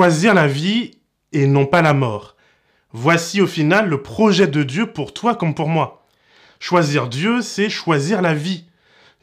choisir 0.00 0.32
la 0.32 0.46
vie 0.46 0.92
et 1.32 1.46
non 1.46 1.66
pas 1.66 1.82
la 1.82 1.92
mort. 1.92 2.34
Voici 2.94 3.42
au 3.42 3.46
final 3.46 3.86
le 3.86 4.00
projet 4.00 4.46
de 4.46 4.62
Dieu 4.62 4.86
pour 4.86 5.12
toi 5.12 5.34
comme 5.34 5.54
pour 5.54 5.68
moi. 5.68 6.06
Choisir 6.58 7.06
Dieu, 7.06 7.42
c'est 7.42 7.68
choisir 7.68 8.22
la 8.22 8.32
vie. 8.32 8.64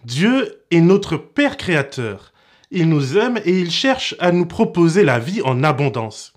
Dieu 0.05 0.61
est 0.69 0.81
notre 0.81 1.17
Père 1.17 1.57
créateur. 1.57 2.31
Il 2.69 2.89
nous 2.89 3.17
aime 3.17 3.39
et 3.43 3.59
il 3.59 3.71
cherche 3.71 4.13
à 4.19 4.31
nous 4.31 4.45
proposer 4.45 5.03
la 5.03 5.17
vie 5.17 5.41
en 5.41 5.63
abondance. 5.63 6.33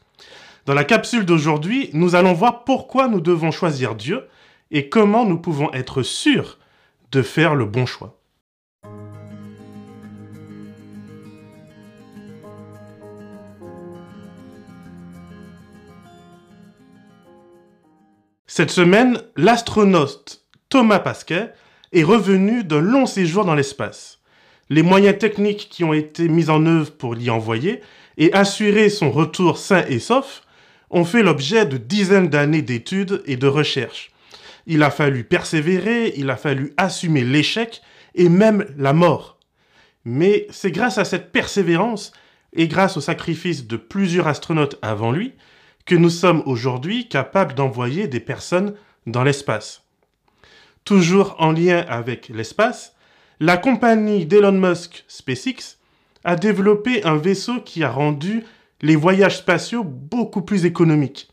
Dans 0.65 0.73
la 0.73 0.85
capsule 0.85 1.27
d'aujourd'hui, 1.27 1.91
nous 1.93 2.15
allons 2.15 2.33
voir 2.33 2.65
pourquoi 2.65 3.09
nous 3.09 3.21
devons 3.21 3.51
choisir 3.51 3.95
Dieu 3.95 4.27
et 4.71 4.89
comment 4.89 5.27
nous 5.27 5.39
pouvons 5.39 5.71
être 5.75 6.03
sûrs 6.03 6.59
de 7.13 7.21
faire 7.21 7.55
le 7.55 7.67
bon 7.67 7.85
choix. 7.85 8.19
Cette 18.61 18.73
semaine, 18.73 19.23
l'astronaute 19.37 20.43
Thomas 20.69 20.99
Pasquet 20.99 21.49
est 21.95 22.03
revenu 22.03 22.63
d'un 22.63 22.81
long 22.81 23.07
séjour 23.07 23.47
dans 23.47 23.55
l'espace. 23.55 24.19
Les 24.69 24.83
moyens 24.83 25.17
techniques 25.17 25.69
qui 25.71 25.83
ont 25.83 25.95
été 25.95 26.29
mis 26.29 26.51
en 26.51 26.67
œuvre 26.67 26.91
pour 26.91 27.15
l'y 27.15 27.31
envoyer 27.31 27.81
et 28.19 28.35
assurer 28.35 28.91
son 28.91 29.11
retour 29.11 29.57
sain 29.57 29.87
et 29.89 29.99
sauf 29.99 30.43
ont 30.91 31.07
fait 31.07 31.23
l'objet 31.23 31.65
de 31.65 31.79
dizaines 31.79 32.29
d'années 32.29 32.61
d'études 32.61 33.23
et 33.25 33.39
de 33.39 33.47
recherches. 33.47 34.11
Il 34.67 34.83
a 34.83 34.91
fallu 34.91 35.25
persévérer, 35.25 36.13
il 36.19 36.29
a 36.29 36.37
fallu 36.37 36.75
assumer 36.77 37.25
l'échec 37.25 37.81
et 38.15 38.29
même 38.29 38.67
la 38.77 38.93
mort. 38.93 39.39
Mais 40.05 40.47
c'est 40.51 40.71
grâce 40.71 40.99
à 40.99 41.07
cette 41.07 41.33
persévérance 41.33 42.13
et 42.55 42.69
grâce 42.69 42.99
au 42.99 43.01
sacrifice 43.01 43.67
de 43.67 43.79
plusieurs 43.79 44.29
astronautes 44.29 44.77
avant 44.83 45.13
lui 45.13 45.33
que 45.91 45.97
nous 45.97 46.09
sommes 46.09 46.45
aujourd'hui 46.47 47.09
capables 47.09 47.55
d'envoyer 47.55 48.07
des 48.07 48.21
personnes 48.21 48.75
dans 49.09 49.25
l'espace. 49.25 49.83
Toujours 50.85 51.35
en 51.41 51.51
lien 51.51 51.85
avec 51.89 52.29
l'espace, 52.29 52.95
la 53.41 53.57
compagnie 53.57 54.25
d'Elon 54.25 54.53
Musk 54.53 55.05
SpaceX 55.09 55.79
a 56.23 56.37
développé 56.37 57.03
un 57.03 57.17
vaisseau 57.17 57.61
qui 57.63 57.83
a 57.83 57.91
rendu 57.91 58.45
les 58.83 58.95
voyages 58.95 59.39
spatiaux 59.39 59.83
beaucoup 59.83 60.43
plus 60.43 60.65
économiques. 60.65 61.29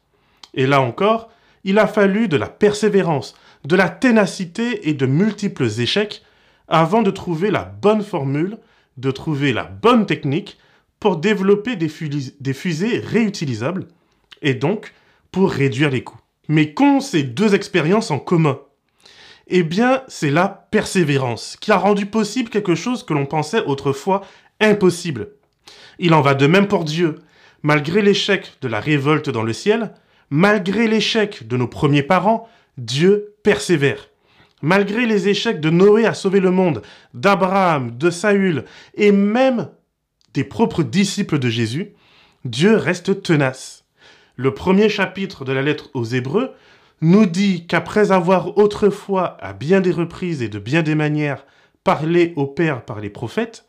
Et 0.55 0.65
là 0.65 0.81
encore, 0.81 1.29
il 1.63 1.77
a 1.77 1.85
fallu 1.85 2.27
de 2.27 2.37
la 2.37 2.49
persévérance, 2.49 3.35
de 3.63 3.75
la 3.75 3.89
ténacité 3.89 4.89
et 4.89 4.95
de 4.95 5.05
multiples 5.05 5.69
échecs 5.79 6.23
avant 6.67 7.03
de 7.03 7.11
trouver 7.11 7.51
la 7.51 7.63
bonne 7.63 8.01
formule, 8.01 8.57
de 8.97 9.11
trouver 9.11 9.53
la 9.53 9.65
bonne 9.65 10.07
technique 10.07 10.57
pour 10.99 11.17
développer 11.17 11.75
des, 11.75 11.89
fusées 11.89 12.99
réutilisables 13.01 13.85
et 14.41 14.53
donc 14.53 14.93
pour 15.31 15.51
réduire 15.51 15.89
les 15.89 16.03
coûts. 16.03 16.19
Mais 16.47 16.73
qu'ont 16.73 16.99
ces 16.99 17.23
deux 17.23 17.55
expériences 17.55 18.11
en 18.11 18.19
commun? 18.19 18.59
Eh 19.47 19.63
bien, 19.63 20.03
c'est 20.07 20.29
la 20.29 20.47
persévérance 20.47 21.57
qui 21.59 21.71
a 21.71 21.77
rendu 21.77 22.05
possible 22.05 22.49
quelque 22.49 22.75
chose 22.75 23.03
que 23.03 23.13
l'on 23.13 23.25
pensait 23.25 23.63
autrefois 23.65 24.21
impossible. 24.59 25.29
Il 25.99 26.13
en 26.13 26.21
va 26.21 26.33
de 26.33 26.47
même 26.47 26.67
pour 26.67 26.83
Dieu. 26.83 27.15
Malgré 27.63 28.01
l'échec 28.01 28.53
de 28.61 28.67
la 28.67 28.79
révolte 28.79 29.29
dans 29.29 29.43
le 29.43 29.53
ciel, 29.53 29.93
malgré 30.29 30.87
l'échec 30.87 31.47
de 31.47 31.57
nos 31.57 31.67
premiers 31.67 32.03
parents, 32.03 32.47
Dieu 32.77 33.35
persévère. 33.43 34.09
Malgré 34.61 35.05
les 35.05 35.27
échecs 35.27 35.61
de 35.61 35.69
Noé 35.69 36.05
à 36.05 36.13
sauver 36.13 36.39
le 36.39 36.51
monde, 36.51 36.81
d'Abraham, 37.13 37.97
de 37.97 38.09
Saül 38.09 38.65
et 38.95 39.11
même 39.11 39.69
des 40.33 40.43
propres 40.43 40.83
disciples 40.83 41.39
de 41.39 41.49
Jésus, 41.49 41.93
Dieu 42.45 42.75
reste 42.75 43.21
tenace. 43.21 43.85
Le 44.39 44.53
premier 44.53 44.87
chapitre 44.87 45.45
de 45.45 45.51
la 45.51 45.63
lettre 45.63 45.89
aux 45.95 46.05
Hébreux 46.05 46.51
nous 47.01 47.25
dit 47.25 47.65
qu'après 47.65 48.11
avoir 48.11 48.55
autrefois, 48.59 49.35
à 49.41 49.53
bien 49.53 49.81
des 49.81 49.91
reprises 49.91 50.43
et 50.43 50.47
de 50.47 50.59
bien 50.59 50.83
des 50.83 50.93
manières, 50.93 51.43
parlé 51.83 52.33
au 52.35 52.45
Père 52.45 52.85
par 52.85 52.99
les 52.99 53.09
prophètes, 53.09 53.65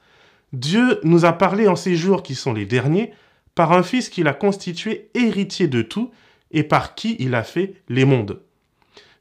Dieu 0.53 1.01
nous 1.05 1.25
a 1.25 1.33
parlé 1.33 1.69
en 1.69 1.77
ces 1.77 1.97
jours 1.97 2.23
qui 2.23 2.35
sont 2.35 2.53
les 2.53 2.67
derniers, 2.67 3.13
par 3.55 3.73
un 3.73 3.83
Fils 3.83 4.11
qu'il 4.11 4.29
a 4.29 4.35
constitué 4.35 5.09
héritier 5.15 5.69
de 5.69 5.81
tout 5.81 6.11
et 6.51 6.63
par 6.63 6.95
qui 6.95 7.17
il 7.19 7.35
a 7.35 7.45
fait 7.45 7.75
les 7.89 8.05
mondes. 8.05 8.41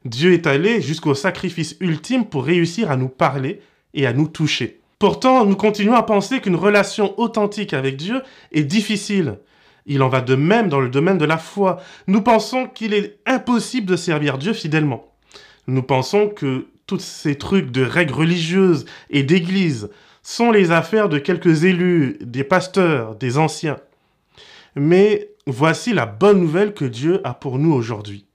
Dieu 0.04 0.34
est 0.34 0.46
allé 0.46 0.82
jusqu'au 0.82 1.14
sacrifice 1.14 1.76
ultime 1.80 2.26
pour 2.26 2.44
réussir 2.44 2.90
à 2.90 2.96
nous 2.96 3.08
parler 3.08 3.62
et 3.94 4.06
à 4.06 4.12
nous 4.12 4.28
toucher. 4.28 4.80
Pourtant, 4.98 5.46
nous 5.46 5.56
continuons 5.56 5.94
à 5.94 6.02
penser 6.02 6.40
qu'une 6.40 6.56
relation 6.56 7.18
authentique 7.18 7.72
avec 7.72 7.96
Dieu 7.96 8.20
est 8.52 8.64
difficile. 8.64 9.38
Il 9.88 10.02
en 10.02 10.08
va 10.08 10.20
de 10.20 10.34
même 10.34 10.68
dans 10.68 10.80
le 10.80 10.90
domaine 10.90 11.18
de 11.18 11.24
la 11.24 11.38
foi. 11.38 11.80
Nous 12.06 12.20
pensons 12.20 12.66
qu'il 12.66 12.92
est 12.92 13.18
impossible 13.26 13.86
de 13.86 13.96
servir 13.96 14.36
Dieu 14.36 14.52
fidèlement. 14.52 15.12
Nous 15.66 15.82
pensons 15.82 16.28
que 16.28 16.66
tous 16.86 17.00
ces 17.00 17.36
trucs 17.36 17.70
de 17.70 17.82
règles 17.82 18.14
religieuses 18.14 18.84
et 19.10 19.22
d'église 19.22 19.90
sont 20.22 20.50
les 20.50 20.72
affaires 20.72 21.08
de 21.08 21.18
quelques 21.18 21.64
élus, 21.64 22.18
des 22.20 22.44
pasteurs, 22.44 23.16
des 23.16 23.38
anciens. 23.38 23.78
Mais 24.76 25.30
voici 25.46 25.94
la 25.94 26.04
bonne 26.04 26.40
nouvelle 26.40 26.74
que 26.74 26.84
Dieu 26.84 27.22
a 27.24 27.32
pour 27.32 27.58
nous 27.58 27.72
aujourd'hui. 27.72 28.26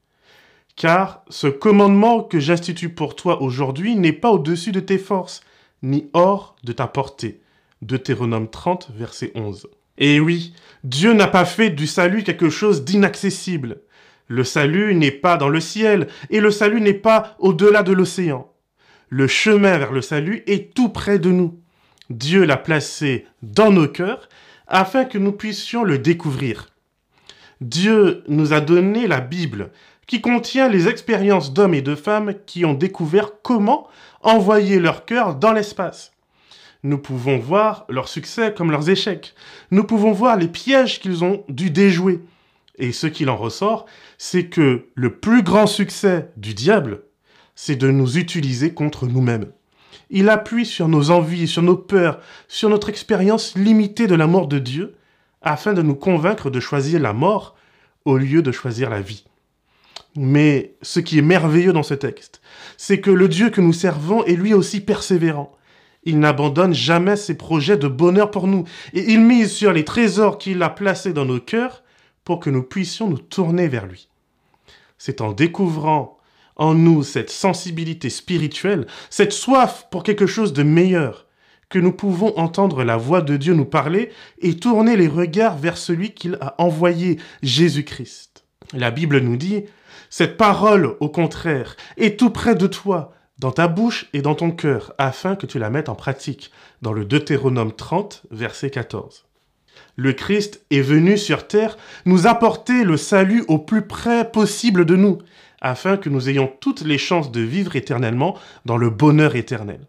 Car 0.76 1.24
ce 1.30 1.46
commandement 1.46 2.24
que 2.24 2.40
j'institue 2.40 2.90
pour 2.90 3.16
toi 3.16 3.44
aujourd'hui 3.44 3.96
n'est 3.96 4.12
pas 4.12 4.32
au-dessus 4.32 4.72
de 4.72 4.80
tes 4.80 4.98
forces, 4.98 5.42
ni 5.84 6.10
hors 6.14 6.56
de 6.64 6.74
ta 6.74 6.88
portée. 6.88 7.42
Deutéronome 7.84 8.50
30, 8.50 8.90
verset 8.96 9.32
11. 9.36 9.68
Et 9.98 10.20
oui, 10.20 10.54
Dieu 10.84 11.14
n'a 11.14 11.28
pas 11.28 11.46
fait 11.46 11.70
du 11.70 11.88
salut 11.88 12.24
quelque 12.24 12.50
chose 12.50 12.84
d'inaccessible. 12.84 13.82
Le 14.28 14.44
salut 14.44 14.96
n'est 14.96 15.12
pas 15.12 15.38
dans 15.38 15.50
le 15.50 15.60
ciel, 15.60 16.08
et 16.30 16.40
le 16.40 16.52
salut 16.52 16.82
n'est 16.82 16.94
pas 16.94 17.36
au-delà 17.40 17.84
de 17.84 17.92
l'océan. 17.92 18.52
Le 19.10 19.28
chemin 19.28 19.78
vers 19.78 19.92
le 19.92 20.02
salut 20.02 20.44
est 20.48 20.74
tout 20.74 20.90
près 20.90 21.20
de 21.20 21.30
nous. 21.30 21.60
Dieu 22.10 22.44
l'a 22.44 22.58
placé 22.58 23.28
dans 23.42 23.72
nos 23.72 23.88
cœurs 23.88 24.28
afin 24.68 25.06
que 25.06 25.18
nous 25.18 25.34
puissions 25.34 25.84
le 25.84 26.00
découvrir. 26.00 26.70
Dieu 27.62 28.24
nous 28.28 28.54
a 28.54 28.60
donné 28.60 29.08
la 29.08 29.22
Bible, 29.22 29.72
qui 30.08 30.20
contient 30.20 30.68
les 30.68 30.88
expériences 30.88 31.54
d'hommes 31.54 31.76
et 31.76 31.82
de 31.82 31.96
femmes 31.96 32.34
qui 32.46 32.66
ont 32.66 32.74
découvert 32.74 33.42
comment 33.42 33.88
envoyer 34.22 34.80
leur 34.80 35.06
cœur 35.06 35.36
dans 35.36 35.54
l'espace. 35.54 36.13
Nous 36.84 36.98
pouvons 36.98 37.38
voir 37.38 37.86
leurs 37.88 38.10
succès 38.10 38.54
comme 38.54 38.70
leurs 38.70 38.90
échecs. 38.90 39.34
Nous 39.72 39.86
pouvons 39.86 40.12
voir 40.12 40.36
les 40.36 40.50
pièges 40.50 41.00
qu'ils 41.00 41.24
ont 41.24 41.46
dû 41.48 41.70
déjouer. 41.70 42.20
Et 42.78 42.92
ce 42.92 43.08
qu'il 43.08 43.30
en 43.30 43.38
ressort, 43.38 43.86
c'est 44.18 44.48
que 44.48 44.88
le 44.94 45.16
plus 45.18 45.44
grand 45.44 45.68
succès 45.68 46.30
du 46.36 46.54
diable, 46.54 47.04
c'est 47.56 47.76
de 47.76 47.90
nous 47.90 48.18
utiliser 48.18 48.74
contre 48.74 49.06
nous-mêmes. 49.06 49.52
Il 50.10 50.30
appuie 50.30 50.66
sur 50.66 50.90
nos 50.90 51.10
envies, 51.12 51.48
sur 51.48 51.62
nos 51.62 51.78
peurs, 51.78 52.20
sur 52.48 52.70
notre 52.70 52.90
expérience 52.90 53.56
limitée 53.56 54.08
de 54.08 54.16
la 54.16 54.28
mort 54.28 54.48
de 54.48 54.60
Dieu, 54.60 54.96
afin 55.42 55.74
de 55.74 55.82
nous 55.82 55.96
convaincre 55.96 56.50
de 56.50 56.60
choisir 56.60 57.00
la 57.00 57.14
mort 57.14 57.56
au 58.06 58.18
lieu 58.18 58.42
de 58.42 58.52
choisir 58.52 58.90
la 58.90 59.02
vie. 59.02 59.24
Mais 60.16 60.76
ce 60.82 61.00
qui 61.00 61.18
est 61.18 61.24
merveilleux 61.24 61.74
dans 61.74 61.84
ce 61.84 61.94
texte, 61.94 62.42
c'est 62.78 63.00
que 63.00 63.12
le 63.12 63.28
Dieu 63.28 63.50
que 63.50 63.62
nous 63.62 63.74
servons 63.74 64.24
est 64.26 64.36
lui 64.36 64.54
aussi 64.54 64.82
persévérant. 64.82 65.56
Il 66.06 66.20
n'abandonne 66.20 66.74
jamais 66.74 67.16
ses 67.16 67.38
projets 67.38 67.78
de 67.78 67.88
bonheur 67.88 68.32
pour 68.32 68.48
nous, 68.48 68.66
et 68.94 69.12
il 69.12 69.22
mise 69.22 69.52
sur 69.52 69.72
les 69.72 69.86
trésors 69.86 70.38
qu'il 70.38 70.62
a 70.62 70.70
placés 70.70 71.14
dans 71.14 71.26
nos 71.26 71.40
cœurs 71.40 71.84
pour 72.24 72.40
que 72.40 72.50
nous 72.50 72.64
puissions 72.64 73.10
nous 73.10 73.18
tourner 73.18 73.68
vers 73.68 73.86
lui. 73.86 74.10
C'est 74.98 75.22
en 75.22 75.32
découvrant 75.32 76.18
en 76.56 76.74
nous 76.74 77.04
cette 77.04 77.30
sensibilité 77.30 78.10
spirituelle, 78.10 78.88
cette 79.10 79.34
soif 79.34 79.88
pour 79.92 80.04
quelque 80.04 80.28
chose 80.28 80.54
de 80.54 80.64
meilleur, 80.64 81.26
que 81.70 81.80
nous 81.80 81.92
pouvons 81.92 82.38
entendre 82.38 82.84
la 82.84 82.98
voix 82.98 83.22
de 83.22 83.36
Dieu 83.36 83.54
nous 83.54 83.66
parler 83.66 84.12
et 84.40 84.58
tourner 84.58 84.96
les 84.96 85.08
regards 85.08 85.58
vers 85.58 85.78
celui 85.78 86.14
qu'il 86.14 86.38
a 86.40 86.56
envoyé, 86.62 87.18
Jésus-Christ. 87.42 88.46
La 88.74 88.92
Bible 88.92 89.20
nous 89.20 89.38
dit, 89.38 89.64
cette 90.10 90.38
parole, 90.38 90.96
au 91.00 91.10
contraire, 91.10 91.76
est 91.98 92.20
tout 92.20 92.30
près 92.30 92.54
de 92.54 92.68
toi, 92.68 93.14
dans 93.44 93.52
ta 93.52 93.68
bouche 93.68 94.06
et 94.14 94.22
dans 94.22 94.36
ton 94.36 94.52
cœur, 94.52 94.94
afin 94.98 95.36
que 95.36 95.46
tu 95.46 95.60
la 95.60 95.70
mettes 95.70 95.90
en 95.90 95.96
pratique, 95.96 96.50
dans 96.82 96.94
le 96.94 97.04
Deutéronome 97.04 97.74
30, 97.74 98.24
verset 98.32 98.70
14. 98.70 99.26
Le 99.98 100.14
Christ 100.14 100.66
est 100.72 100.80
venu 100.80 101.18
sur 101.18 101.46
terre 101.46 101.78
nous 102.06 102.26
apporter 102.26 102.86
le 102.86 102.96
salut 102.96 103.44
au 103.50 103.60
plus 103.60 103.82
près 103.82 104.32
possible 104.32 104.86
de 104.86 104.96
nous, 104.96 105.18
afin 105.60 105.98
que 105.98 106.08
nous 106.08 106.30
ayons 106.30 106.50
toutes 106.62 106.86
les 106.86 106.98
chances 106.98 107.34
de 107.34 107.42
vivre 107.42 107.76
éternellement 107.76 108.38
dans 108.64 108.78
le 108.78 108.90
bonheur 108.90 109.36
éternel. 109.36 109.82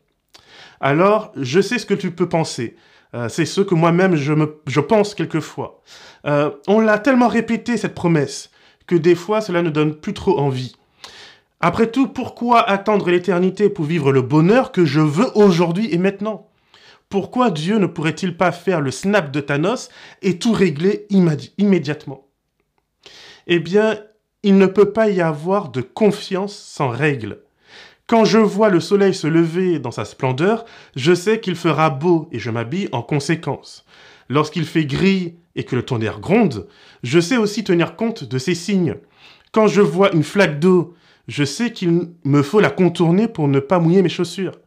Alors, 0.81 1.31
je 1.37 1.61
sais 1.61 1.79
ce 1.79 1.87
que 1.87 1.95
tu 1.95 2.11
peux 2.11 2.29
penser. 2.29 2.75
Euh, 3.15 3.29
c'est 3.29 3.47
ce 3.47 3.61
que 3.61 3.77
moi-même 3.77 4.17
je, 4.17 4.81
pense 4.81 5.15
quelquefois. 5.15 5.81
Euh, 6.27 6.51
on 6.67 6.81
l'a 6.81 6.99
tellement 6.99 7.29
répété, 7.29 7.77
cette 7.77 7.95
promesse, 7.95 8.51
que 8.89 8.97
des 8.97 9.15
fois 9.15 9.41
cela 9.41 9.63
ne 9.63 9.71
donne 9.71 9.95
plus 9.95 10.13
trop 10.13 10.41
envie. 10.41 10.75
Après 11.61 11.91
tout, 11.91 12.09
pourquoi 12.09 12.61
attendre 12.61 13.11
l'éternité 13.11 13.71
pour 13.71 13.85
vivre 13.85 14.13
le 14.13 14.23
bonheur 14.23 14.73
que 14.73 14.85
je 14.85 15.01
veux 15.01 15.31
aujourd'hui 15.35 15.89
et 15.93 15.99
maintenant? 15.99 16.51
Pourquoi 17.09 17.51
Dieu 17.51 17.79
ne 17.79 17.87
pourrait-il 17.87 18.37
pas 18.37 18.53
faire 18.53 18.81
le 18.81 18.91
snap 18.91 19.31
de 19.31 19.41
Thanos 19.41 19.89
et 20.23 20.39
tout 20.39 20.53
régler 20.53 21.07
immédiatement? 21.11 22.27
Eh 23.47 23.61
bien, 23.61 23.99
il 24.43 24.59
ne 24.59 24.67
peut 24.67 24.93
pas 24.93 25.09
y 25.09 25.21
avoir 25.21 25.71
de 25.71 25.81
confiance 25.81 26.55
sans 26.55 26.89
règles. 26.89 27.41
Quand 28.07 28.27
je 28.27 28.39
vois 28.39 28.69
le 28.69 28.81
soleil 28.81 29.15
se 29.15 29.27
lever 29.27 29.79
dans 29.79 29.91
sa 29.91 30.05
splendeur, 30.05 30.67
je 30.97 31.15
sais 31.15 31.41
qu'il 31.41 31.57
fera 31.57 31.89
beau 31.89 32.29
et 32.33 32.39
je 32.39 32.51
m'habille 32.51 32.89
en 32.93 33.01
conséquence. 33.01 33.87
Lorsqu'il 34.29 34.67
fait 34.67 34.85
gris 34.85 35.37
et 35.57 35.65
que 35.65 35.77
le 35.77 35.83
tonnerre 35.83 36.21
gronde, 36.21 36.69
je 37.03 37.21
sais 37.21 37.39
aussi 37.39 37.65
tenir 37.65 37.97
compte 37.97 38.25
de 38.25 38.39
ces 38.39 38.55
signes. 38.55 38.97
Quand 39.53 39.69
je 39.69 39.81
vois 39.81 40.13
une 40.13 40.25
flaque 40.25 40.59
d'eau, 40.59 40.95
je 41.29 41.45
sais 41.45 41.73
qu'il 41.73 42.09
me 42.25 42.43
faut 42.43 42.61
la 42.61 42.71
contourner 42.71 43.29
pour 43.29 43.49
ne 43.49 43.61
pas 43.61 43.79
mouiller 43.79 44.03
mes 44.03 44.09
chaussures. 44.09 44.59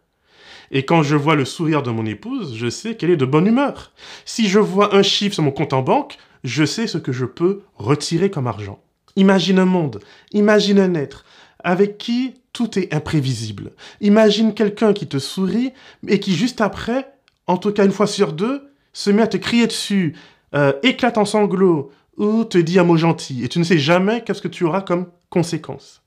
Et 0.72 0.84
quand 0.84 1.04
je 1.04 1.16
vois 1.16 1.36
le 1.36 1.46
sourire 1.46 1.84
de 1.84 1.92
mon 1.92 2.06
épouse, 2.06 2.56
je 2.56 2.70
sais 2.70 2.96
qu'elle 2.96 3.12
est 3.12 3.18
de 3.18 3.26
bonne 3.26 3.48
humeur. 3.48 3.94
Si 4.26 4.48
je 4.48 4.60
vois 4.60 4.96
un 4.96 5.04
chiffre 5.04 5.36
sur 5.36 5.44
mon 5.44 5.52
compte 5.52 5.74
en 5.74 5.82
banque, 5.82 6.18
je 6.44 6.66
sais 6.66 6.88
ce 6.88 6.98
que 6.98 7.12
je 7.12 7.26
peux 7.26 7.62
retirer 7.76 8.30
comme 8.30 8.48
argent. 8.48 8.82
Imagine 9.16 9.60
un 9.60 9.66
monde, 9.66 10.00
imagine 10.32 10.80
un 10.80 10.94
être 10.94 11.26
avec 11.64 11.98
qui 11.98 12.36
tout 12.54 12.78
est 12.78 12.94
imprévisible. 12.94 13.72
Imagine 14.02 14.54
quelqu'un 14.54 14.94
qui 14.94 15.08
te 15.08 15.20
sourit 15.20 15.74
et 16.08 16.20
qui 16.20 16.36
juste 16.36 16.62
après, 16.62 17.12
en 17.48 17.58
tout 17.58 17.72
cas 17.72 17.86
une 17.86 17.92
fois 17.92 18.08
sur 18.08 18.34
deux, 18.34 18.70
se 18.94 19.10
met 19.10 19.22
à 19.22 19.28
te 19.28 19.38
crier 19.38 19.68
dessus, 19.68 20.16
euh, 20.56 20.74
éclate 20.84 21.18
en 21.18 21.26
sanglots 21.26 21.92
ou 22.18 22.44
te 22.44 22.58
dit 22.58 22.80
un 22.80 22.84
mot 22.84 22.98
gentil 22.98 23.44
et 23.44 23.48
tu 23.48 23.60
ne 23.60 23.64
sais 23.64 23.78
jamais 23.78 24.24
qu'est-ce 24.24 24.42
que 24.42 24.48
tu 24.48 24.64
auras 24.64 24.82
comme 24.82 25.08
conséquence. 25.30 26.02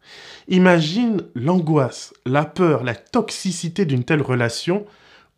Imagine 0.49 1.23
l'angoisse, 1.35 2.13
la 2.27 2.45
peur, 2.45 2.83
la 2.83 2.95
toxicité 2.95 3.85
d'une 3.85 4.05
telle 4.05 4.23
relation 4.23 4.87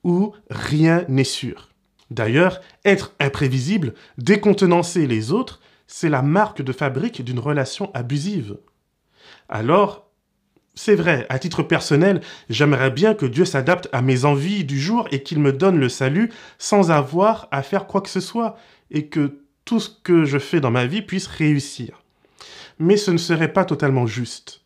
où 0.05 0.33
rien 0.51 1.05
n'est 1.09 1.25
sûr. 1.25 1.69
D'ailleurs, 2.11 2.61
être 2.85 3.15
imprévisible, 3.21 3.95
décontenancer 4.19 5.07
les 5.07 5.33
autres, 5.33 5.61
c'est 5.87 6.09
la 6.09 6.23
marque 6.23 6.63
de 6.63 6.73
fabrique 6.73 7.23
d'une 7.23 7.39
relation 7.39 7.91
abusive. 7.95 8.57
Alors, 9.49 10.11
c'est 10.75 10.95
vrai, 10.95 11.27
à 11.29 11.39
titre 11.39 11.63
personnel, 11.63 12.23
j'aimerais 12.49 12.91
bien 12.91 13.15
que 13.15 13.27
Dieu 13.27 13.45
s'adapte 13.45 13.89
à 13.93 14.01
mes 14.01 14.25
envies 14.25 14.65
du 14.65 14.81
jour 14.81 15.07
et 15.11 15.23
qu'il 15.23 15.39
me 15.39 15.53
donne 15.53 15.79
le 15.79 15.91
salut 15.91 16.33
sans 16.59 16.91
avoir 16.91 17.49
à 17.51 17.63
faire 17.63 17.87
quoi 17.87 18.01
que 18.01 18.09
ce 18.09 18.21
soit 18.21 18.57
et 18.91 19.09
que 19.09 19.42
tout 19.65 19.81
ce 19.81 19.91
que 20.03 20.25
je 20.25 20.39
fais 20.39 20.61
dans 20.61 20.71
ma 20.71 20.87
vie 20.87 21.03
puisse 21.03 21.27
réussir. 21.27 22.03
Mais 22.79 22.97
ce 22.97 23.11
ne 23.11 23.19
serait 23.19 23.53
pas 23.53 23.65
totalement 23.65 24.07
juste. 24.07 24.63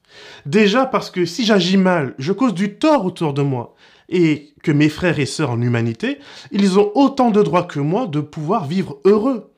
Déjà 0.47 0.87
parce 0.87 1.11
que 1.11 1.25
si 1.25 1.45
j'agis 1.45 1.77
mal, 1.77 2.15
je 2.19 2.33
cause 2.33 2.55
du 2.55 2.75
tort 2.75 3.05
autour 3.05 3.35
de 3.35 3.43
moi 3.43 3.75
et 4.09 4.55
que 4.63 4.73
mes 4.73 4.89
frères 4.89 5.19
et 5.19 5.27
sœurs 5.27 5.51
en 5.51 5.61
humanité, 5.61 6.19
ils 6.53 6.79
ont 6.79 6.93
autant 6.95 7.31
de 7.31 7.43
droits 7.43 7.65
que 7.65 7.81
moi 7.81 8.07
de 8.07 8.21
pouvoir 8.21 8.67
vivre 8.67 8.99
heureux. 9.05 9.53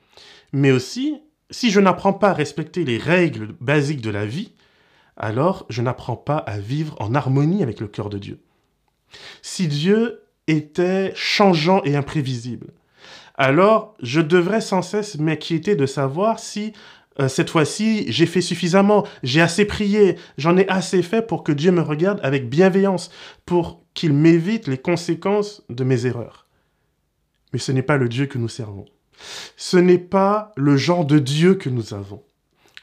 Mais 0.51 0.71
aussi, 0.71 1.21
si 1.51 1.71
je 1.71 1.79
n'apprends 1.79 2.13
pas 2.13 2.29
à 2.29 2.33
respecter 2.33 2.83
les 2.83 2.97
règles 2.97 3.55
basiques 3.59 4.01
de 4.01 4.09
la 4.09 4.25
vie, 4.25 4.53
alors 5.17 5.65
je 5.69 5.81
n'apprends 5.81 6.15
pas 6.15 6.37
à 6.37 6.57
vivre 6.57 6.95
en 6.99 7.13
harmonie 7.13 7.63
avec 7.63 7.79
le 7.79 7.87
cœur 7.87 8.09
de 8.09 8.17
Dieu. 8.17 8.39
Si 9.41 9.67
Dieu 9.67 10.21
était 10.47 11.11
changeant 11.15 11.81
et 11.83 11.95
imprévisible, 11.95 12.67
alors 13.39 13.95
je 14.03 14.19
devrais 14.19 14.61
sans 14.61 14.81
cesse 14.81 15.17
m'inquiéter 15.17 15.75
de 15.75 15.85
savoir 15.85 16.39
si 16.39 16.73
euh, 17.19 17.29
cette 17.29 17.49
fois-ci 17.49 18.11
j'ai 18.11 18.25
fait 18.25 18.41
suffisamment, 18.41 19.07
j'ai 19.23 19.39
assez 19.39 19.63
prié, 19.63 20.17
j'en 20.37 20.57
ai 20.57 20.67
assez 20.67 21.01
fait 21.01 21.25
pour 21.25 21.43
que 21.43 21.53
Dieu 21.53 21.71
me 21.71 21.81
regarde 21.81 22.19
avec 22.21 22.49
bienveillance, 22.49 23.09
pour 23.45 23.81
qu'il 23.93 24.13
m'évite 24.13 24.67
les 24.67 24.77
conséquences 24.77 25.63
de 25.69 25.85
mes 25.85 26.05
erreurs. 26.05 26.47
Mais 27.53 27.59
ce 27.59 27.71
n'est 27.71 27.81
pas 27.81 27.97
le 27.97 28.09
Dieu 28.09 28.25
que 28.25 28.37
nous 28.37 28.49
servons. 28.49 28.85
Ce 29.55 29.77
n'est 29.77 29.97
pas 29.97 30.51
le 30.57 30.75
genre 30.75 31.05
de 31.05 31.17
Dieu 31.17 31.55
que 31.55 31.69
nous 31.69 31.93
avons. 31.93 32.21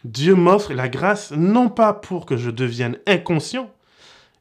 Dieu 0.05 0.35
m'offre 0.35 0.73
la 0.73 0.89
grâce 0.89 1.33
non 1.33 1.69
pas 1.69 1.93
pour 1.93 2.25
que 2.25 2.37
je 2.39 2.51
devienne 2.51 2.99
inconscient, 3.07 3.71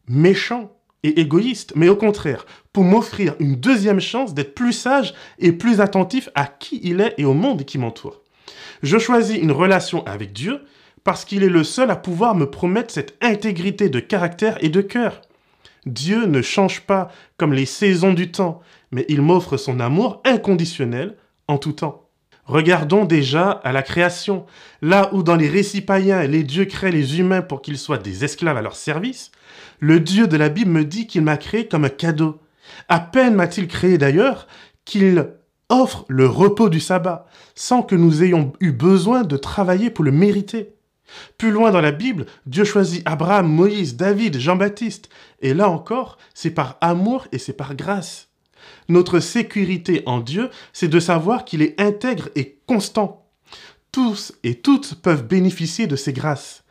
méchant 0.07 0.74
égoïste, 1.09 1.73
mais 1.75 1.89
au 1.89 1.95
contraire, 1.95 2.45
pour 2.73 2.83
m'offrir 2.83 3.35
une 3.39 3.55
deuxième 3.55 3.99
chance 3.99 4.33
d'être 4.33 4.55
plus 4.55 4.73
sage 4.73 5.13
et 5.39 5.51
plus 5.51 5.81
attentif 5.81 6.29
à 6.35 6.45
qui 6.45 6.79
il 6.83 7.01
est 7.01 7.13
et 7.17 7.25
au 7.25 7.33
monde 7.33 7.63
qui 7.65 7.77
m'entoure. 7.77 8.21
Je 8.83 8.97
choisis 8.97 9.37
une 9.37 9.51
relation 9.51 10.05
avec 10.05 10.33
Dieu 10.33 10.61
parce 11.03 11.23
qu'il 11.25 11.43
est 11.43 11.49
le 11.49 11.63
seul 11.63 11.91
à 11.91 11.95
pouvoir 11.95 12.35
me 12.35 12.49
promettre 12.49 12.93
cette 12.93 13.15
intégrité 13.21 13.89
de 13.89 13.99
caractère 13.99 14.57
et 14.63 14.69
de 14.69 14.81
cœur. 14.81 15.21
Dieu 15.85 16.25
ne 16.25 16.41
change 16.41 16.81
pas 16.81 17.09
comme 17.37 17.53
les 17.53 17.67
saisons 17.67 18.13
du 18.13 18.31
temps, 18.31 18.61
mais 18.91 19.05
il 19.07 19.21
m'offre 19.21 19.57
son 19.57 19.79
amour 19.79 20.21
inconditionnel 20.25 21.15
en 21.47 21.57
tout 21.57 21.73
temps. 21.73 22.05
Regardons 22.45 23.05
déjà 23.05 23.49
à 23.49 23.71
la 23.71 23.81
création. 23.81 24.45
Là 24.81 25.09
où 25.13 25.23
dans 25.23 25.35
les 25.35 25.49
récits 25.49 25.81
païens, 25.81 26.23
les 26.27 26.43
dieux 26.43 26.65
créent 26.65 26.91
les 26.91 27.19
humains 27.19 27.41
pour 27.41 27.61
qu'ils 27.61 27.79
soient 27.79 27.97
des 27.97 28.23
esclaves 28.23 28.57
à 28.57 28.61
leur 28.61 28.75
service, 28.75 29.31
le 29.79 29.99
Dieu 29.99 30.27
de 30.27 30.37
la 30.37 30.49
Bible 30.49 30.71
me 30.71 30.85
dit 30.85 31.07
qu'il 31.07 31.21
m'a 31.21 31.37
créé 31.37 31.67
comme 31.67 31.85
un 31.85 31.89
cadeau. 31.89 32.39
À 32.87 32.99
peine 32.99 33.35
m'a-t-il 33.35 33.67
créé 33.67 33.97
d'ailleurs 33.97 34.47
qu'il 34.85 35.27
offre 35.69 36.05
le 36.07 36.27
repos 36.27 36.69
du 36.69 36.79
sabbat, 36.79 37.25
sans 37.55 37.81
que 37.81 37.95
nous 37.95 38.23
ayons 38.23 38.53
eu 38.59 38.71
besoin 38.71 39.23
de 39.23 39.37
travailler 39.37 39.89
pour 39.89 40.05
le 40.05 40.11
mériter. 40.11 40.75
Plus 41.37 41.51
loin 41.51 41.71
dans 41.71 41.81
la 41.81 41.91
Bible, 41.91 42.25
Dieu 42.45 42.63
choisit 42.63 43.01
Abraham, 43.05 43.47
Moïse, 43.47 43.95
David, 43.95 44.37
Jean-Baptiste, 44.39 45.09
et 45.41 45.53
là 45.53 45.69
encore, 45.69 46.17
c'est 46.33 46.51
par 46.51 46.77
amour 46.81 47.27
et 47.31 47.37
c'est 47.37 47.53
par 47.53 47.75
grâce. 47.75 48.29
Notre 48.89 49.19
sécurité 49.19 50.03
en 50.05 50.19
Dieu, 50.19 50.49
c'est 50.73 50.87
de 50.87 50.99
savoir 50.99 51.45
qu'il 51.45 51.61
est 51.61 51.79
intègre 51.79 52.29
et 52.35 52.59
constant. 52.67 53.27
Tous 53.91 54.33
et 54.43 54.55
toutes 54.55 54.95
peuvent 54.95 55.25
bénéficier 55.25 55.87
de 55.87 55.95
ses 55.95 56.13
grâces. 56.13 56.64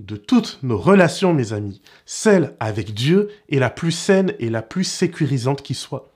De 0.00 0.16
toutes 0.16 0.58
nos 0.64 0.76
relations, 0.76 1.32
mes 1.32 1.52
amis, 1.52 1.80
celle 2.04 2.56
avec 2.58 2.94
Dieu 2.94 3.28
est 3.48 3.60
la 3.60 3.70
plus 3.70 3.92
saine 3.92 4.34
et 4.40 4.50
la 4.50 4.60
plus 4.60 4.82
sécurisante 4.82 5.62
qui 5.62 5.74
soit. 5.74 6.10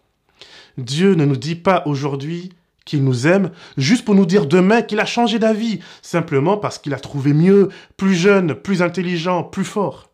Dieu 0.78 1.14
ne 1.14 1.24
nous 1.24 1.36
dit 1.36 1.54
pas 1.54 1.84
aujourd'hui 1.86 2.50
qu'il 2.84 3.04
nous 3.04 3.28
aime 3.28 3.52
juste 3.76 4.04
pour 4.04 4.16
nous 4.16 4.26
dire 4.26 4.46
demain 4.46 4.82
qu'il 4.82 4.98
a 4.98 5.04
changé 5.04 5.38
d'avis, 5.38 5.78
simplement 6.02 6.56
parce 6.56 6.78
qu'il 6.78 6.92
a 6.92 6.98
trouvé 6.98 7.32
mieux, 7.32 7.68
plus 7.96 8.16
jeune, 8.16 8.54
plus 8.54 8.82
intelligent, 8.82 9.44
plus 9.44 9.64
fort. 9.64 10.10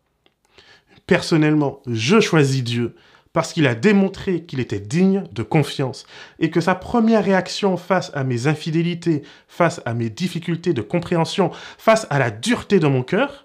Personnellement, 1.07 1.81
je 1.87 2.19
choisis 2.19 2.63
Dieu 2.63 2.95
parce 3.33 3.51
qu'il 3.51 3.67
a 3.67 3.75
démontré 3.75 4.43
qu'il 4.43 4.59
était 4.59 4.79
digne 4.79 5.23
de 5.31 5.43
confiance 5.43 6.05
et 6.39 6.49
que 6.49 6.61
sa 6.61 6.75
première 6.75 7.25
réaction 7.25 7.77
face 7.77 8.11
à 8.13 8.23
mes 8.23 8.47
infidélités, 8.47 9.23
face 9.47 9.81
à 9.85 9.93
mes 9.93 10.09
difficultés 10.09 10.73
de 10.73 10.81
compréhension, 10.81 11.51
face 11.77 12.07
à 12.09 12.19
la 12.19 12.31
dureté 12.31 12.79
de 12.79 12.87
mon 12.87 13.03
cœur, 13.03 13.44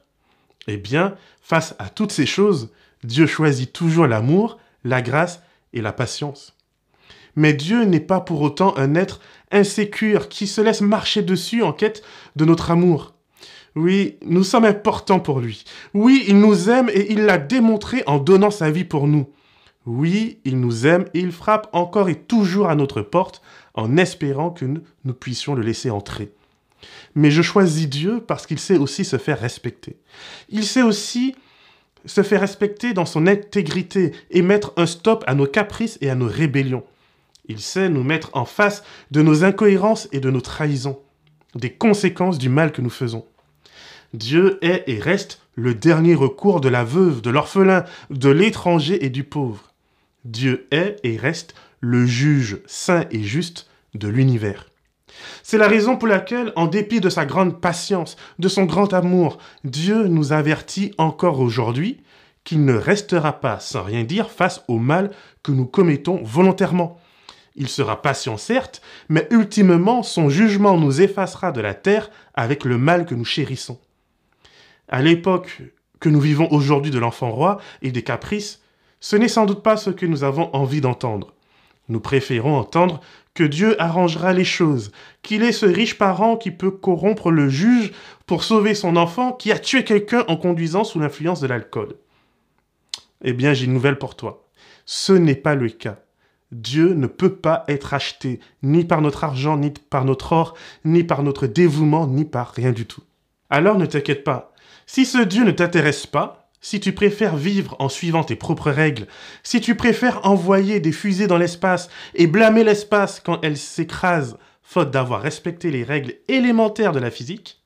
eh 0.74 0.76
bien, 0.76 1.14
face 1.40 1.74
à 1.78 1.88
toutes 1.88 2.12
ces 2.12 2.26
choses, 2.26 2.70
Dieu 3.04 3.26
choisit 3.26 3.72
toujours 3.72 4.06
l'amour, 4.06 4.58
la 4.84 5.02
grâce 5.02 5.42
et 5.72 5.80
la 5.80 5.92
patience. 5.92 6.56
Mais 7.36 7.54
Dieu 7.54 7.84
n'est 7.84 8.00
pas 8.00 8.20
pour 8.20 8.40
autant 8.40 8.76
un 8.76 8.94
être 8.94 9.20
insécure 9.50 10.28
qui 10.28 10.46
se 10.46 10.60
laisse 10.60 10.80
marcher 10.80 11.22
dessus 11.22 11.62
en 11.62 11.72
quête 11.72 12.02
de 12.36 12.44
notre 12.44 12.70
amour. 12.70 13.14
Oui, 13.76 14.16
nous 14.24 14.42
sommes 14.42 14.64
importants 14.64 15.20
pour 15.20 15.40
lui. 15.40 15.64
Oui, 15.94 16.24
il 16.26 16.38
nous 16.40 16.70
aime 16.70 16.90
et 16.92 17.12
il 17.12 17.24
l'a 17.24 17.38
démontré 17.38 18.02
en 18.06 18.18
donnant 18.18 18.50
sa 18.50 18.70
vie 18.70 18.84
pour 18.84 19.06
nous. 19.06 19.28
Oui, 19.86 20.40
il 20.44 20.60
nous 20.60 20.86
aime 20.86 21.06
et 21.14 21.20
il 21.20 21.32
frappe 21.32 21.68
encore 21.72 22.08
et 22.08 22.16
toujours 22.16 22.68
à 22.68 22.74
notre 22.74 23.02
porte 23.02 23.42
en 23.74 23.96
espérant 23.96 24.50
que 24.50 24.64
nous, 24.64 25.14
puissions 25.14 25.54
le 25.54 25.62
laisser 25.62 25.90
entrer. 25.90 26.32
Mais 27.14 27.30
je 27.30 27.42
choisis 27.42 27.88
Dieu 27.88 28.22
parce 28.26 28.46
qu'il 28.46 28.58
sait 28.58 28.78
aussi 28.78 29.04
se 29.04 29.18
faire 29.18 29.40
respecter. 29.40 29.96
Il 30.48 30.64
sait 30.64 30.82
aussi 30.82 31.34
se 32.06 32.22
faire 32.22 32.40
respecter 32.40 32.92
dans 32.92 33.06
son 33.06 33.26
intégrité 33.26 34.12
et 34.30 34.42
mettre 34.42 34.72
un 34.76 34.86
stop 34.86 35.24
à 35.26 35.34
nos 35.34 35.46
caprices 35.46 35.98
et 36.00 36.10
à 36.10 36.14
nos 36.14 36.28
rébellions. 36.28 36.84
Il 37.46 37.60
sait 37.60 37.88
nous 37.88 38.04
mettre 38.04 38.30
en 38.32 38.44
face 38.44 38.84
de 39.10 39.22
nos 39.22 39.44
incohérences 39.44 40.08
et 40.12 40.20
de 40.20 40.30
nos 40.30 40.40
trahisons, 40.40 41.00
des 41.54 41.70
conséquences 41.70 42.38
du 42.38 42.48
mal 42.48 42.72
que 42.72 42.80
nous 42.80 42.90
faisons. 42.90 43.26
Dieu 44.14 44.58
est 44.62 44.84
et 44.86 44.98
reste 44.98 45.40
le 45.54 45.74
dernier 45.74 46.14
recours 46.14 46.60
de 46.60 46.68
la 46.68 46.84
veuve, 46.84 47.20
de 47.22 47.30
l'orphelin, 47.30 47.84
de 48.10 48.30
l'étranger 48.30 49.04
et 49.04 49.10
du 49.10 49.24
pauvre. 49.24 49.72
Dieu 50.24 50.66
est 50.70 50.96
et 51.02 51.16
reste 51.16 51.54
le 51.80 52.06
juge 52.06 52.58
saint 52.66 53.06
et 53.10 53.22
juste 53.22 53.68
de 53.94 54.08
l'univers. 54.08 54.69
C'est 55.42 55.58
la 55.58 55.68
raison 55.68 55.96
pour 55.96 56.08
laquelle, 56.08 56.52
en 56.56 56.66
dépit 56.66 57.00
de 57.00 57.10
sa 57.10 57.26
grande 57.26 57.60
patience, 57.60 58.16
de 58.38 58.48
son 58.48 58.64
grand 58.64 58.92
amour, 58.92 59.38
Dieu 59.64 60.06
nous 60.08 60.32
avertit 60.32 60.92
encore 60.98 61.40
aujourd'hui 61.40 62.02
qu'il 62.44 62.64
ne 62.64 62.74
restera 62.74 63.40
pas 63.40 63.60
sans 63.60 63.82
rien 63.82 64.04
dire 64.04 64.30
face 64.30 64.64
au 64.68 64.78
mal 64.78 65.10
que 65.42 65.52
nous 65.52 65.66
commettons 65.66 66.20
volontairement. 66.22 66.98
Il 67.56 67.68
sera 67.68 68.00
patient 68.00 68.36
certes, 68.36 68.80
mais 69.08 69.26
ultimement 69.30 70.02
son 70.02 70.28
jugement 70.28 70.78
nous 70.78 71.00
effacera 71.00 71.52
de 71.52 71.60
la 71.60 71.74
terre 71.74 72.10
avec 72.34 72.64
le 72.64 72.78
mal 72.78 73.06
que 73.06 73.14
nous 73.14 73.24
chérissons. 73.24 73.78
À 74.88 75.02
l'époque 75.02 75.62
que 76.00 76.08
nous 76.08 76.20
vivons 76.20 76.48
aujourd'hui 76.50 76.90
de 76.90 76.98
l'enfant 76.98 77.30
roi 77.30 77.58
et 77.82 77.92
des 77.92 78.02
caprices, 78.02 78.62
ce 79.00 79.16
n'est 79.16 79.28
sans 79.28 79.46
doute 79.46 79.62
pas 79.62 79.76
ce 79.76 79.90
que 79.90 80.06
nous 80.06 80.24
avons 80.24 80.54
envie 80.54 80.80
d'entendre. 80.80 81.34
Nous 81.88 82.00
préférons 82.00 82.56
entendre 82.56 83.00
Dieu 83.44 83.80
arrangera 83.80 84.32
les 84.32 84.44
choses, 84.44 84.92
qu'il 85.22 85.42
est 85.42 85.52
ce 85.52 85.66
riche 85.66 85.98
parent 85.98 86.36
qui 86.36 86.50
peut 86.50 86.70
corrompre 86.70 87.30
le 87.30 87.48
juge 87.48 87.92
pour 88.26 88.44
sauver 88.44 88.74
son 88.74 88.96
enfant 88.96 89.32
qui 89.32 89.52
a 89.52 89.58
tué 89.58 89.84
quelqu'un 89.84 90.24
en 90.28 90.36
conduisant 90.36 90.84
sous 90.84 91.00
l'influence 91.00 91.40
de 91.40 91.46
l'alcool. 91.46 91.94
Eh 93.22 93.32
bien, 93.32 93.52
j'ai 93.52 93.66
une 93.66 93.74
nouvelle 93.74 93.98
pour 93.98 94.16
toi. 94.16 94.46
Ce 94.86 95.12
n'est 95.12 95.34
pas 95.34 95.54
le 95.54 95.68
cas. 95.68 95.98
Dieu 96.52 96.94
ne 96.94 97.06
peut 97.06 97.34
pas 97.34 97.64
être 97.68 97.94
acheté, 97.94 98.40
ni 98.62 98.84
par 98.84 99.02
notre 99.02 99.24
argent, 99.24 99.56
ni 99.56 99.70
par 99.70 100.04
notre 100.04 100.32
or, 100.32 100.54
ni 100.84 101.04
par 101.04 101.22
notre 101.22 101.46
dévouement, 101.46 102.06
ni 102.06 102.24
par 102.24 102.50
rien 102.50 102.72
du 102.72 102.86
tout. 102.86 103.02
Alors 103.50 103.78
ne 103.78 103.86
t'inquiète 103.86 104.24
pas. 104.24 104.52
Si 104.86 105.06
ce 105.06 105.18
Dieu 105.18 105.44
ne 105.44 105.52
t'intéresse 105.52 106.06
pas, 106.06 106.39
si 106.60 106.80
tu 106.80 106.92
préfères 106.92 107.36
vivre 107.36 107.76
en 107.78 107.88
suivant 107.88 108.24
tes 108.24 108.36
propres 108.36 108.70
règles, 108.70 109.06
si 109.42 109.60
tu 109.60 109.74
préfères 109.74 110.26
envoyer 110.26 110.80
des 110.80 110.92
fusées 110.92 111.26
dans 111.26 111.38
l'espace 111.38 111.88
et 112.14 112.26
blâmer 112.26 112.64
l'espace 112.64 113.20
quand 113.20 113.40
elle 113.42 113.56
s'écrase, 113.56 114.36
faute 114.62 114.90
d'avoir 114.90 115.22
respecté 115.22 115.70
les 115.70 115.84
règles 115.84 116.14
élémentaires 116.28 116.92
de 116.92 117.00
la 117.00 117.10
physique, 117.10 117.60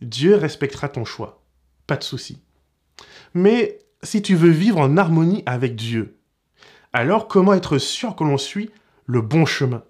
Dieu 0.00 0.34
respectera 0.34 0.88
ton 0.88 1.04
choix. 1.04 1.42
Pas 1.86 1.96
de 1.96 2.04
souci. 2.04 2.42
Mais 3.32 3.78
si 4.02 4.22
tu 4.22 4.34
veux 4.34 4.50
vivre 4.50 4.78
en 4.78 4.96
harmonie 4.96 5.42
avec 5.46 5.76
Dieu, 5.76 6.18
alors 6.92 7.28
comment 7.28 7.54
être 7.54 7.78
sûr 7.78 8.16
que 8.16 8.24
l'on 8.24 8.38
suit 8.38 8.70
le 9.06 9.20
bon 9.20 9.46
chemin? 9.46 9.82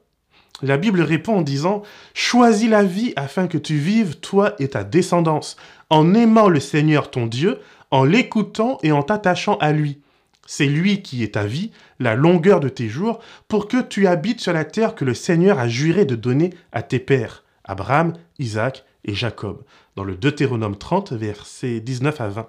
La 0.62 0.78
Bible 0.78 1.02
répond 1.02 1.36
en 1.36 1.42
disant 1.42 1.82
Choisis 2.14 2.68
la 2.68 2.82
vie 2.82 3.12
afin 3.16 3.46
que 3.46 3.58
tu 3.58 3.76
vives, 3.76 4.20
toi 4.20 4.54
et 4.58 4.68
ta 4.68 4.84
descendance, 4.84 5.56
en 5.90 6.14
aimant 6.14 6.48
le 6.48 6.60
Seigneur 6.60 7.10
ton 7.10 7.26
Dieu, 7.26 7.58
en 7.90 8.04
l'écoutant 8.04 8.78
et 8.82 8.92
en 8.92 9.02
t'attachant 9.02 9.56
à 9.58 9.72
lui. 9.72 10.00
C'est 10.46 10.66
lui 10.66 11.02
qui 11.02 11.22
est 11.22 11.34
ta 11.34 11.44
vie, 11.44 11.72
la 11.98 12.14
longueur 12.14 12.60
de 12.60 12.68
tes 12.68 12.88
jours, 12.88 13.20
pour 13.48 13.68
que 13.68 13.82
tu 13.82 14.06
habites 14.06 14.40
sur 14.40 14.52
la 14.52 14.64
terre 14.64 14.94
que 14.94 15.04
le 15.04 15.14
Seigneur 15.14 15.58
a 15.58 15.68
juré 15.68 16.04
de 16.04 16.14
donner 16.14 16.50
à 16.72 16.82
tes 16.82 17.00
pères, 17.00 17.44
Abraham, 17.64 18.12
Isaac 18.38 18.84
et 19.04 19.14
Jacob, 19.14 19.64
dans 19.96 20.04
le 20.04 20.14
Deutéronome 20.14 20.76
30, 20.76 21.12
versets 21.12 21.80
19 21.80 22.20
à 22.20 22.28
20. 22.28 22.48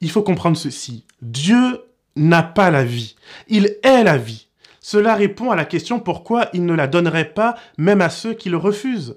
Il 0.00 0.10
faut 0.10 0.22
comprendre 0.22 0.56
ceci. 0.56 1.04
Dieu 1.22 1.82
n'a 2.16 2.42
pas 2.42 2.70
la 2.70 2.84
vie. 2.84 3.16
Il 3.48 3.76
est 3.82 4.04
la 4.04 4.16
vie. 4.16 4.48
Cela 4.80 5.14
répond 5.14 5.50
à 5.50 5.56
la 5.56 5.64
question 5.64 5.98
pourquoi 5.98 6.48
il 6.52 6.66
ne 6.66 6.74
la 6.74 6.86
donnerait 6.86 7.32
pas 7.32 7.56
même 7.78 8.02
à 8.02 8.10
ceux 8.10 8.34
qui 8.34 8.50
le 8.50 8.58
refusent. 8.58 9.16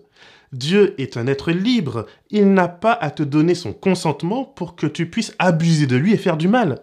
Dieu 0.53 0.95
est 0.97 1.17
un 1.17 1.27
être 1.27 1.51
libre, 1.51 2.05
il 2.29 2.53
n'a 2.53 2.67
pas 2.67 2.93
à 2.93 3.11
te 3.11 3.23
donner 3.23 3.55
son 3.55 3.73
consentement 3.73 4.45
pour 4.45 4.75
que 4.75 4.87
tu 4.87 5.09
puisses 5.09 5.35
abuser 5.39 5.87
de 5.87 5.97
lui 5.97 6.13
et 6.13 6.17
faire 6.17 6.37
du 6.37 6.47
mal. 6.47 6.79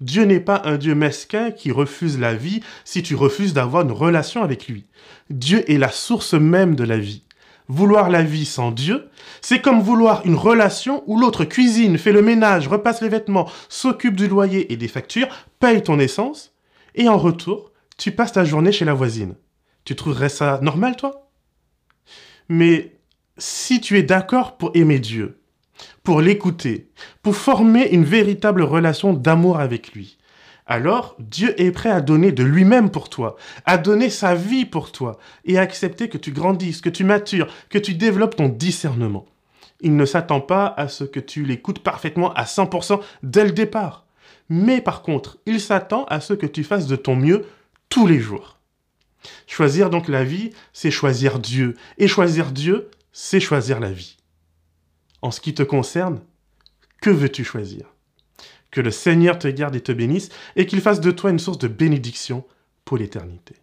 Dieu 0.00 0.24
n'est 0.24 0.40
pas 0.40 0.62
un 0.64 0.76
Dieu 0.76 0.94
mesquin 0.94 1.50
qui 1.50 1.70
refuse 1.70 2.18
la 2.18 2.34
vie 2.34 2.62
si 2.84 3.02
tu 3.02 3.14
refuses 3.14 3.52
d'avoir 3.52 3.82
une 3.84 3.92
relation 3.92 4.42
avec 4.42 4.68
lui. 4.68 4.86
Dieu 5.28 5.70
est 5.70 5.78
la 5.78 5.90
source 5.90 6.34
même 6.34 6.74
de 6.74 6.84
la 6.84 6.98
vie. 6.98 7.24
Vouloir 7.68 8.10
la 8.10 8.22
vie 8.22 8.46
sans 8.46 8.72
Dieu, 8.72 9.08
c'est 9.40 9.60
comme 9.60 9.80
vouloir 9.80 10.22
une 10.24 10.34
relation 10.34 11.04
où 11.06 11.18
l'autre 11.18 11.44
cuisine, 11.44 11.98
fait 11.98 12.12
le 12.12 12.22
ménage, 12.22 12.66
repasse 12.66 13.00
les 13.00 13.08
vêtements, 13.08 13.48
s'occupe 13.68 14.16
du 14.16 14.26
loyer 14.26 14.72
et 14.72 14.76
des 14.76 14.88
factures, 14.88 15.28
paye 15.60 15.82
ton 15.82 16.00
essence, 16.00 16.52
et 16.96 17.08
en 17.08 17.16
retour, 17.16 17.70
tu 17.96 18.10
passes 18.10 18.32
ta 18.32 18.44
journée 18.44 18.72
chez 18.72 18.84
la 18.84 18.94
voisine. 18.94 19.36
Tu 19.84 19.94
trouverais 19.94 20.30
ça 20.30 20.58
normal, 20.62 20.96
toi? 20.96 21.29
Mais 22.50 22.96
si 23.38 23.80
tu 23.80 23.96
es 23.96 24.02
d'accord 24.02 24.58
pour 24.58 24.72
aimer 24.74 24.98
Dieu, 24.98 25.38
pour 26.02 26.20
l'écouter, 26.20 26.90
pour 27.22 27.36
former 27.36 27.88
une 27.88 28.04
véritable 28.04 28.62
relation 28.62 29.14
d'amour 29.14 29.60
avec 29.60 29.92
lui, 29.92 30.18
alors 30.66 31.16
Dieu 31.20 31.58
est 31.60 31.70
prêt 31.70 31.90
à 31.90 32.00
donner 32.00 32.32
de 32.32 32.42
lui-même 32.42 32.90
pour 32.90 33.08
toi, 33.08 33.36
à 33.66 33.78
donner 33.78 34.10
sa 34.10 34.34
vie 34.34 34.66
pour 34.66 34.90
toi, 34.90 35.18
et 35.44 35.58
à 35.58 35.62
accepter 35.62 36.08
que 36.08 36.18
tu 36.18 36.32
grandisses, 36.32 36.80
que 36.80 36.88
tu 36.88 37.04
matures, 37.04 37.46
que 37.70 37.78
tu 37.78 37.94
développes 37.94 38.36
ton 38.36 38.48
discernement. 38.48 39.26
Il 39.80 39.96
ne 39.96 40.04
s'attend 40.04 40.40
pas 40.40 40.74
à 40.76 40.88
ce 40.88 41.04
que 41.04 41.20
tu 41.20 41.44
l'écoutes 41.44 41.78
parfaitement 41.78 42.34
à 42.34 42.44
100% 42.44 43.00
dès 43.22 43.44
le 43.44 43.52
départ. 43.52 44.06
Mais 44.48 44.80
par 44.80 45.02
contre, 45.02 45.38
il 45.46 45.60
s'attend 45.60 46.04
à 46.06 46.20
ce 46.20 46.34
que 46.34 46.46
tu 46.46 46.64
fasses 46.64 46.88
de 46.88 46.96
ton 46.96 47.14
mieux 47.14 47.46
tous 47.88 48.08
les 48.08 48.18
jours. 48.18 48.59
Choisir 49.46 49.90
donc 49.90 50.08
la 50.08 50.24
vie, 50.24 50.50
c'est 50.72 50.90
choisir 50.90 51.38
Dieu. 51.38 51.76
Et 51.98 52.08
choisir 52.08 52.52
Dieu, 52.52 52.90
c'est 53.12 53.40
choisir 53.40 53.80
la 53.80 53.92
vie. 53.92 54.16
En 55.22 55.30
ce 55.30 55.40
qui 55.40 55.54
te 55.54 55.62
concerne, 55.62 56.20
que 57.00 57.10
veux-tu 57.10 57.44
choisir? 57.44 57.86
Que 58.70 58.80
le 58.80 58.90
Seigneur 58.90 59.38
te 59.38 59.48
garde 59.48 59.74
et 59.74 59.80
te 59.80 59.92
bénisse, 59.92 60.28
et 60.56 60.66
qu'il 60.66 60.80
fasse 60.80 61.00
de 61.00 61.10
toi 61.10 61.30
une 61.30 61.38
source 61.38 61.58
de 61.58 61.68
bénédiction 61.68 62.44
pour 62.84 62.96
l'éternité. 62.96 63.56